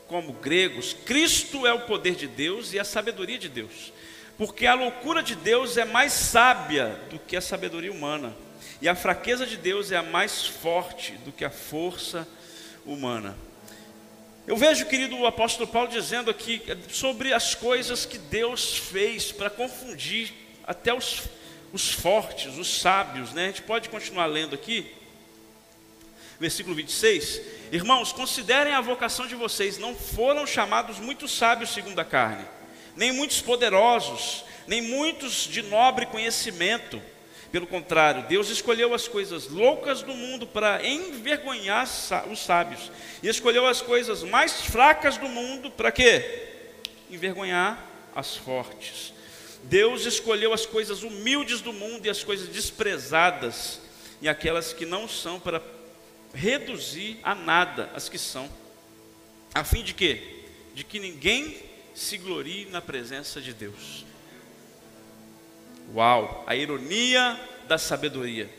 [0.08, 3.92] como gregos, Cristo é o poder de Deus e a sabedoria de Deus.
[4.38, 8.36] Porque a loucura de Deus é mais sábia do que a sabedoria humana,
[8.82, 12.28] e a fraqueza de Deus é a mais forte do que a força
[12.86, 13.36] humana.
[14.46, 19.50] Eu vejo, querido, o apóstolo Paulo dizendo aqui sobre as coisas que Deus fez para
[19.50, 20.34] confundir
[20.68, 21.24] até os,
[21.72, 23.46] os fortes, os sábios, né?
[23.46, 24.92] A gente pode continuar lendo aqui,
[26.38, 27.42] versículo 26.
[27.72, 32.46] Irmãos, considerem a vocação de vocês, não foram chamados muitos sábios segundo a carne,
[32.98, 37.02] nem muitos poderosos, nem muitos de nobre conhecimento
[37.54, 41.88] pelo contrário, Deus escolheu as coisas loucas do mundo para envergonhar
[42.28, 46.48] os sábios, e escolheu as coisas mais fracas do mundo para quê?
[47.12, 49.14] Envergonhar as fortes.
[49.66, 53.80] Deus escolheu as coisas humildes do mundo e as coisas desprezadas,
[54.20, 55.62] e aquelas que não são, para
[56.34, 58.50] reduzir a nada as que são,
[59.54, 60.42] a fim de quê?
[60.74, 61.56] De que ninguém
[61.94, 64.12] se glorie na presença de Deus.
[65.94, 68.50] Uau, a ironia da sabedoria.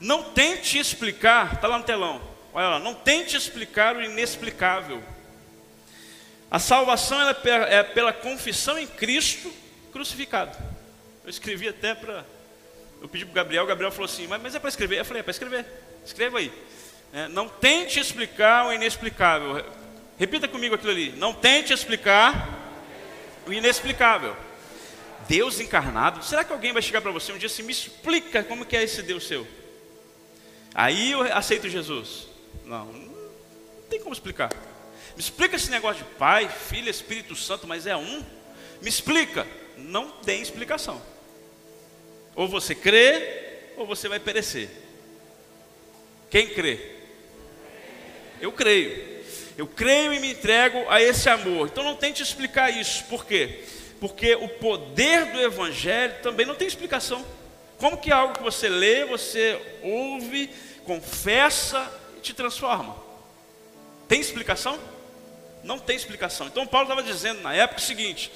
[0.00, 2.20] Não tente explicar, está lá no telão,
[2.52, 5.02] olha lá, não tente explicar o inexplicável.
[6.50, 9.52] A salvação é pela, é pela confissão em Cristo
[9.92, 10.56] crucificado.
[11.24, 12.24] Eu escrevi até para.
[13.00, 14.98] Eu pedi para o Gabriel, o Gabriel falou assim: Mas, mas é para escrever?
[14.98, 15.66] Eu falei: É para escrever.
[16.04, 16.52] Escreva aí.
[17.12, 19.64] É, não tente explicar o inexplicável.
[20.18, 21.10] Repita comigo aquilo ali.
[21.16, 22.48] Não tente explicar
[23.46, 24.36] o inexplicável.
[25.28, 26.24] Deus encarnado.
[26.24, 28.82] Será que alguém vai chegar para você um dia assim, me explica como que é
[28.82, 29.46] esse Deus seu?
[30.74, 32.26] Aí eu aceito Jesus.
[32.64, 34.50] Não, não tem como explicar.
[35.14, 38.24] Me explica esse negócio de Pai, Filho, Espírito Santo, mas é um?
[38.82, 39.46] Me explica.
[39.76, 41.00] Não tem explicação.
[42.34, 44.68] Ou você crê, ou você vai perecer.
[46.28, 46.94] Quem crê?
[48.40, 49.14] Eu creio.
[49.56, 51.68] Eu creio e me entrego a esse amor.
[51.68, 53.04] Então não tente explicar isso.
[53.04, 53.62] Por quê?
[54.00, 57.24] Porque o poder do Evangelho também não tem explicação.
[57.78, 60.48] Como que é algo que você lê, você ouve,
[60.84, 62.96] confessa e te transforma?
[64.08, 64.78] Tem explicação?
[65.62, 66.46] Não tem explicação.
[66.46, 68.30] Então Paulo estava dizendo na época o seguinte: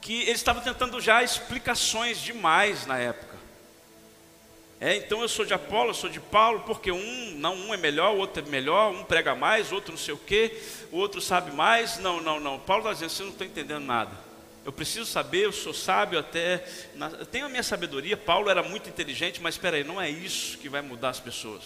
[0.00, 3.27] que ele estava tentando já explicações demais na época.
[4.80, 7.76] É, então eu sou de Apolo, eu sou de Paulo, porque um, não, um é
[7.76, 10.56] melhor, o outro é melhor, um prega mais, outro não sei o quê,
[10.92, 11.98] o outro sabe mais.
[11.98, 12.60] Não, não, não.
[12.60, 14.12] Paulo está dizendo, você não está entendendo nada.
[14.64, 16.64] Eu preciso saber, eu sou sábio até.
[16.94, 20.08] Na, eu tenho a minha sabedoria, Paulo era muito inteligente, mas espera aí, não é
[20.08, 21.62] isso que vai mudar as pessoas.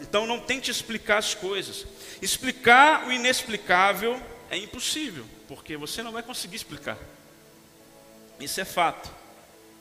[0.00, 1.86] Então não tente explicar as coisas.
[2.22, 4.18] Explicar o inexplicável
[4.50, 6.96] é impossível, porque você não vai conseguir explicar.
[8.40, 9.10] Isso é fato.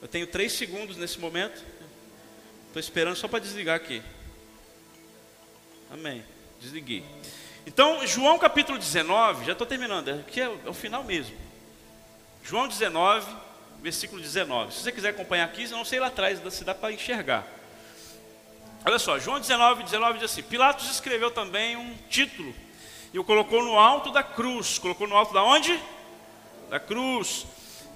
[0.01, 1.63] Eu tenho três segundos nesse momento.
[2.78, 4.04] Estou esperando só para desligar aqui.
[5.92, 6.24] Amém.
[6.60, 7.04] Desliguei.
[7.66, 11.36] Então, João capítulo 19, já estou terminando, aqui é, é o final mesmo.
[12.44, 13.26] João 19,
[13.82, 14.76] versículo 19.
[14.76, 17.48] Se você quiser acompanhar aqui, eu não sei lá atrás se dá para enxergar.
[18.86, 22.54] Olha só, João 19, 19 diz assim: Pilatos escreveu também um título
[23.12, 24.78] e o colocou no alto da cruz.
[24.78, 25.82] Colocou no alto da onde?
[26.70, 27.48] Da cruz.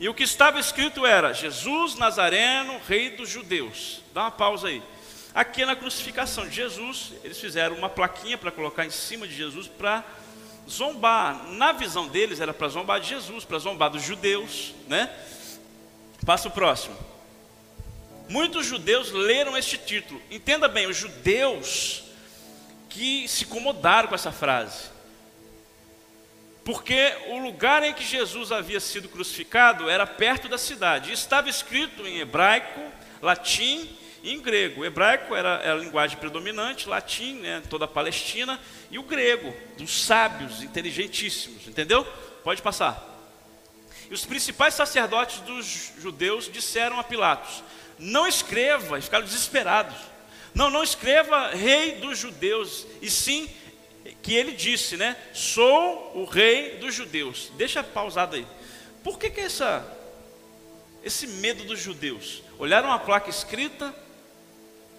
[0.02, 4.02] E o que estava escrito era: Jesus Nazareno, Rei dos Judeus.
[4.16, 4.82] Dá uma pausa aí.
[5.32, 9.68] Aqui na crucificação de Jesus, eles fizeram uma plaquinha para colocar em cima de Jesus
[9.68, 10.04] para
[10.68, 11.46] zombar.
[11.50, 15.08] Na visão deles era para zombar de Jesus, para zombar dos judeus, né?
[16.26, 16.98] Passa o próximo.
[18.28, 20.20] Muitos judeus leram este título.
[20.32, 22.06] Entenda bem, os judeus
[22.90, 24.91] que se incomodaram com essa frase.
[26.64, 31.12] Porque o lugar em que Jesus havia sido crucificado era perto da cidade.
[31.12, 32.80] Estava escrito em hebraico,
[33.22, 33.90] latim
[34.22, 34.82] e em grego.
[34.82, 38.60] O hebraico era, era a linguagem predominante, latim, né, toda a Palestina,
[38.92, 41.68] e o grego, dos sábios, inteligentíssimos.
[41.68, 42.06] Entendeu?
[42.44, 43.08] Pode passar.
[44.10, 47.64] E os principais sacerdotes dos judeus disseram a Pilatos:
[47.98, 49.96] Não escreva, e ficaram desesperados.
[50.54, 53.50] Não, não escreva rei dos judeus, e sim
[54.22, 55.16] que ele disse, né?
[55.34, 57.52] Sou o rei dos judeus.
[57.56, 58.46] Deixa pausado aí.
[59.04, 59.86] Por que, que essa,
[61.04, 62.44] esse medo dos judeus?
[62.60, 63.94] Olharam a placa escrita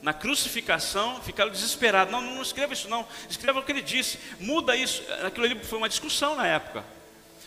[0.03, 2.13] na crucificação, ficaram desesperados.
[2.13, 3.07] Não, não, escreva isso, não.
[3.31, 4.19] Escreva o que ele disse.
[4.41, 5.03] Muda isso.
[5.25, 6.85] Aquilo ali foi uma discussão na época.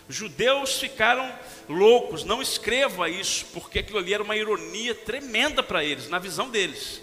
[0.07, 1.33] Os judeus ficaram
[1.67, 2.23] loucos.
[2.23, 7.01] Não escreva isso, porque aquilo ali era uma ironia tremenda para eles, na visão deles.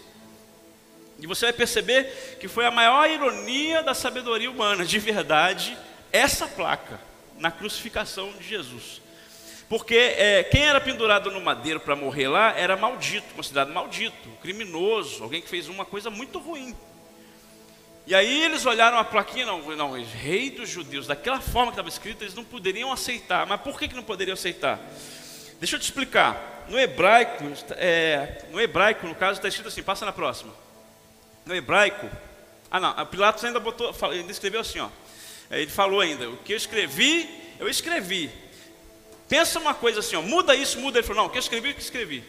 [1.23, 5.79] E você vai perceber que foi a maior ironia da sabedoria humana, de verdade,
[6.11, 7.01] essa placa
[7.39, 9.01] na crucificação de Jesus.
[9.69, 15.23] Porque é, quem era pendurado no madeiro para morrer lá era maldito, considerado maldito, criminoso,
[15.23, 16.75] alguém que fez uma coisa muito ruim.
[18.05, 21.89] E aí eles olharam a plaquinha, não, não, rei dos judeus, daquela forma que estava
[21.89, 23.47] escrito, eles não poderiam aceitar.
[23.47, 24.81] Mas por que, que não poderiam aceitar?
[25.61, 26.67] Deixa eu te explicar.
[26.69, 27.45] No hebraico,
[27.77, 30.53] é, no hebraico, no caso, está escrito assim, passa na próxima
[31.45, 32.11] no hebraico.
[32.71, 34.89] Ah, não, Pilatos ainda botou, ainda escreveu assim, ó.
[35.51, 37.29] É, ele falou ainda: o que eu escrevi,
[37.59, 38.31] eu escrevi.
[39.29, 40.99] Pensa uma coisa assim, ó, muda isso, muda.
[40.99, 42.25] Ele falou: não, o que eu escrevi, o que escrevi.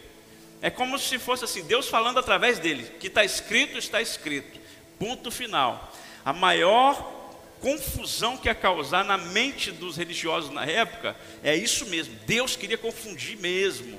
[0.60, 2.84] É como se fosse assim, Deus falando através dele.
[2.98, 4.58] Que está escrito, está escrito.
[4.98, 5.92] Ponto final.
[6.24, 7.12] A maior
[7.60, 12.14] confusão que ia causar na mente dos religiosos na época é isso mesmo.
[12.26, 13.98] Deus queria confundir mesmo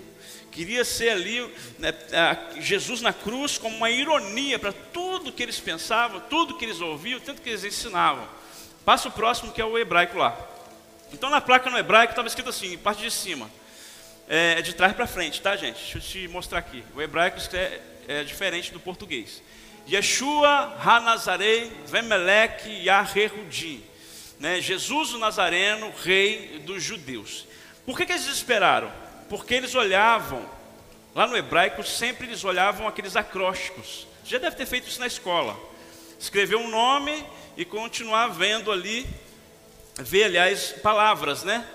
[0.55, 1.93] queria ser ali né,
[2.61, 7.19] Jesus na cruz como uma ironia para tudo que eles pensavam, tudo que eles ouviam,
[7.19, 8.25] tanto que eles ensinavam.
[8.85, 10.37] Passa o próximo que é o hebraico lá.
[11.11, 13.51] Então na placa no hebraico estava escrito assim, parte de cima,
[14.29, 15.75] é, de trás para frente, tá gente?
[15.75, 16.85] Deixa eu te mostrar aqui.
[16.95, 19.43] O hebraico é, é diferente do português.
[19.89, 23.83] Yeshua Hanazarei Vemelech Yaherudim.
[24.39, 24.61] Né?
[24.61, 27.45] Jesus o Nazareno, rei dos judeus.
[27.85, 28.91] Por que, que eles esperaram?
[29.30, 30.45] Porque eles olhavam,
[31.13, 34.07] lá no hebraico, sempre eles olhavam aqueles acrósticos.
[34.23, 35.57] Você já deve ter feito isso na escola.
[36.19, 37.26] Escrever um nome
[37.57, 39.07] e continuar vendo ali
[39.97, 41.65] vê, aliás, palavras, né?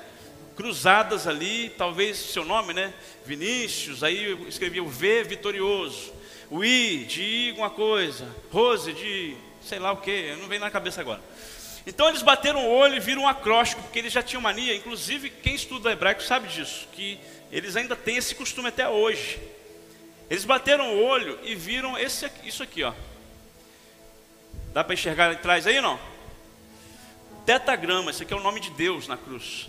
[0.57, 2.92] Cruzadas ali, talvez seu nome, né?
[3.24, 6.12] Vinícius, aí eu escrevia o V vitorioso,
[6.51, 11.01] o I de alguma coisa, Rose de sei lá o que, não vem na cabeça
[11.01, 11.20] agora.
[11.86, 15.30] Então eles bateram o olho e viram um acróstico, porque eles já tinham mania, inclusive
[15.30, 17.18] quem estuda hebraico sabe disso, que
[17.51, 19.40] eles ainda têm esse costume até hoje.
[20.28, 22.92] Eles bateram o olho e viram esse, isso aqui, ó.
[24.72, 25.98] Dá para enxergar atrás aí não?
[27.44, 29.68] Tetagrama, esse aqui é o nome de Deus na cruz.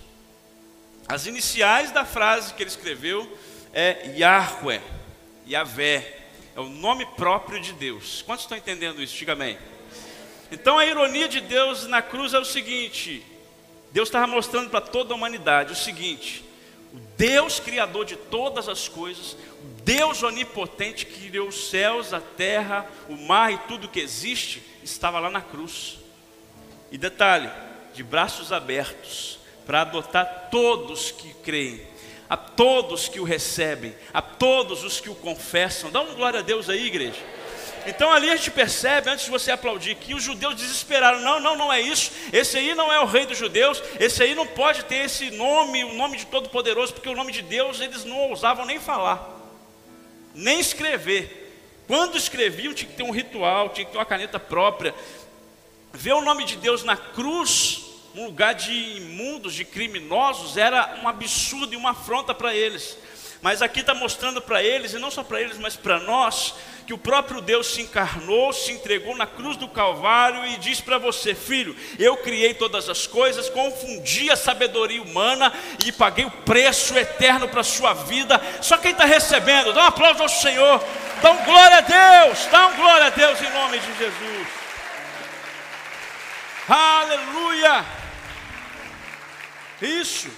[1.08, 3.38] As iniciais da frase que ele escreveu
[3.74, 4.82] é Yahweh,
[5.50, 6.20] Yahvé,
[6.56, 8.22] é o nome próprio de Deus.
[8.22, 9.18] Quantos estão entendendo isso?
[9.18, 9.58] Diga amém.
[10.52, 13.26] Então a ironia de Deus na cruz é o seguinte:
[13.92, 16.44] Deus estava mostrando para toda a humanidade o seguinte:
[16.94, 22.20] o Deus criador de todas as coisas, o Deus onipotente que criou os céus, a
[22.20, 26.00] terra, o mar e tudo que existe, estava lá na cruz.
[26.92, 27.50] E detalhe,
[27.94, 31.82] de braços abertos, para adotar todos que creem,
[32.30, 35.92] a todos que o recebem, a todos os que o confessam.
[35.92, 37.22] Dá um glória a Deus aí, igreja.
[37.86, 41.20] Então ali a gente percebe, antes de você aplaudir, que os judeus desesperaram.
[41.22, 42.12] Não, não, não é isso.
[42.32, 43.82] Esse aí não é o rei dos judeus.
[44.00, 47.42] Esse aí não pode ter esse nome, o nome de Todo-Poderoso, porque o nome de
[47.42, 49.30] Deus eles não ousavam nem falar,
[50.34, 51.40] nem escrever.
[51.88, 54.96] Quando escreviam, tinha que ter um ritual, tinha que ter uma caneta própria.
[55.92, 57.84] Ver o nome de Deus na cruz,
[58.16, 62.98] um lugar de imundos, de criminosos, era um absurdo e uma afronta para eles.
[63.42, 66.54] Mas aqui está mostrando para eles, e não só para eles, mas para nós,
[66.92, 70.98] que o próprio Deus se encarnou, se entregou na cruz do Calvário e diz para
[70.98, 75.54] você, filho, eu criei todas as coisas, confundi a sabedoria humana
[75.86, 78.42] e paguei o preço eterno para a sua vida.
[78.62, 80.84] Só quem está recebendo, dá um aplauso ao Senhor,
[81.22, 84.48] dá um glória a Deus, dá um glória a Deus em nome de Jesus.
[86.68, 87.86] Aleluia!
[89.82, 90.30] Isso.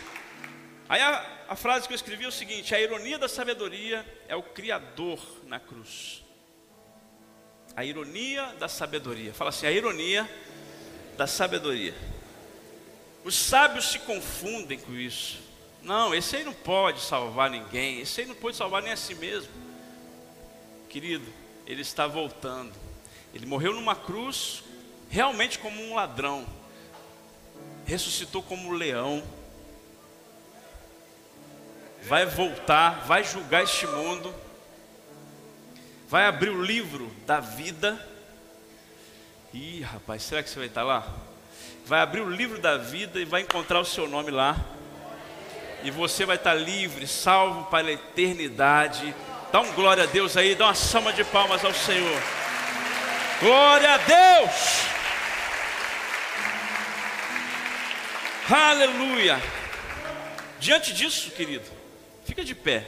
[0.88, 4.36] Aí a, a frase que eu escrevi é o seguinte: a ironia da sabedoria é
[4.36, 6.22] o Criador na cruz.
[7.76, 9.34] A ironia da sabedoria.
[9.34, 10.30] Fala assim: a ironia
[11.17, 11.93] da sabedoria.
[13.24, 15.41] Os sábios se confundem com isso.
[15.82, 17.99] Não, esse aí não pode salvar ninguém.
[17.99, 19.51] Esse aí não pode salvar nem a si mesmo.
[20.89, 21.26] Querido,
[21.65, 22.74] ele está voltando.
[23.34, 24.63] Ele morreu numa cruz,
[25.09, 26.45] realmente como um ladrão.
[27.86, 29.24] Ressuscitou como um leão.
[32.03, 34.34] Vai voltar, vai julgar este mundo
[36.08, 37.99] vai abrir o livro da vida.
[39.54, 41.08] Ih, rapaz, será que você vai estar lá?
[41.86, 44.56] Vai abrir o livro da vida e vai encontrar o seu nome lá.
[45.84, 49.14] E você vai estar livre, salvo para a eternidade.
[49.51, 52.22] Dá um glória a Deus aí, dá uma salva de palmas ao Senhor.
[53.39, 54.93] Glória a Deus!
[58.49, 59.41] Aleluia!
[60.60, 61.70] Diante disso, querido,
[62.26, 62.86] fica de pé.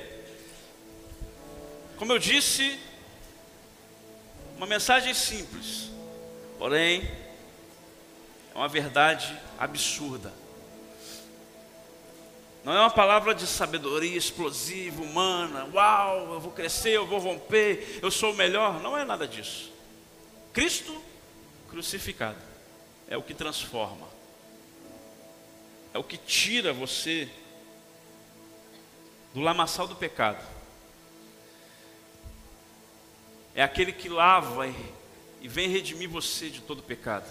[1.97, 2.79] Como eu disse,
[4.57, 5.89] uma mensagem simples,
[6.57, 7.03] porém,
[8.53, 10.31] é uma verdade absurda.
[12.63, 17.99] Não é uma palavra de sabedoria explosiva, humana, uau, eu vou crescer, eu vou romper,
[18.01, 18.81] eu sou o melhor.
[18.81, 19.71] Não é nada disso.
[20.51, 20.99] Cristo
[21.69, 22.37] crucificado
[23.07, 24.07] é o que transforma,
[25.93, 27.29] é o que tira você
[29.33, 30.54] do lamaçal do pecado
[33.55, 34.67] é aquele que lava
[35.41, 37.25] e vem redimir você de todo pecado.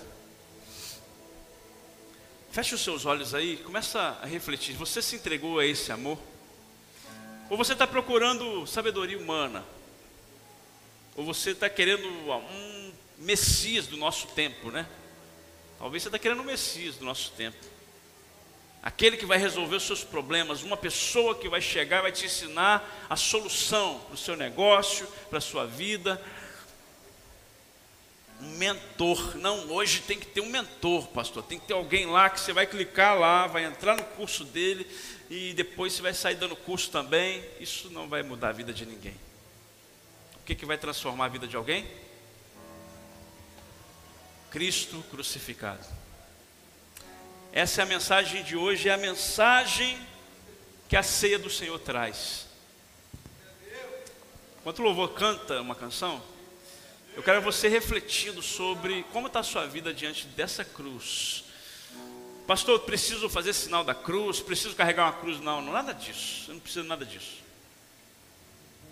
[2.51, 4.75] Feche os seus olhos aí, começa a refletir.
[4.77, 6.19] Você se entregou a esse amor?
[7.51, 9.65] Ou você está procurando sabedoria humana?
[11.15, 14.89] Ou você está querendo um Messias do nosso tempo, né?
[15.79, 17.74] Talvez você está querendo um Messias do nosso tempo
[18.85, 22.27] aquele que vai resolver os seus problemas, uma pessoa que vai chegar e vai te
[22.27, 26.23] ensinar a solução para o seu negócio, para a sua vida.
[28.43, 31.43] Um mentor, não, hoje tem que ter um mentor, pastor.
[31.43, 34.87] Tem que ter alguém lá que você vai clicar lá, vai entrar no curso dele
[35.31, 37.43] e depois você vai sair dando curso também.
[37.59, 39.17] Isso não vai mudar a vida de ninguém.
[40.37, 41.89] O que, que vai transformar a vida de alguém?
[44.51, 46.04] Cristo crucificado.
[47.57, 49.97] Essa é a mensagem de hoje, é a mensagem
[50.89, 52.49] que a ceia do Senhor traz.
[54.59, 56.21] Enquanto o louvor canta uma canção,
[57.15, 61.45] eu quero você refletindo sobre como está a sua vida diante dessa cruz.
[62.45, 65.39] Pastor, preciso fazer sinal da cruz, preciso carregar uma cruz.
[65.39, 66.51] Não, nada disso.
[66.51, 67.37] Eu não preciso nada disso.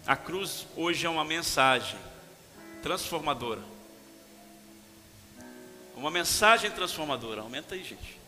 [0.06, 1.98] A cruz hoje é uma mensagem
[2.80, 3.64] transformadora.
[5.96, 7.40] Uma mensagem transformadora.
[7.40, 8.21] Aumenta aí, gente.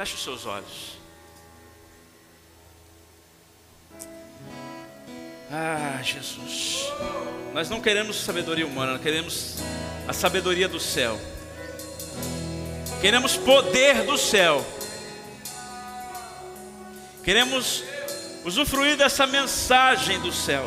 [0.00, 0.98] Feche os seus olhos.
[5.52, 6.90] Ah, Jesus.
[7.52, 9.56] Nós não queremos sabedoria humana, queremos
[10.08, 11.20] a sabedoria do céu.
[13.02, 14.64] Queremos poder do céu.
[17.22, 17.84] Queremos
[18.46, 20.64] usufruir dessa mensagem do céu.